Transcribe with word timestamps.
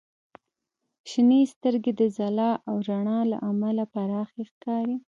•شنې 1.09 1.41
سترګې 1.53 1.91
د 1.99 2.01
ځلا 2.17 2.51
او 2.67 2.75
رڼا 2.87 3.19
له 3.31 3.37
امله 3.49 3.83
پراخې 3.93 4.43
ښکاري. 4.49 4.95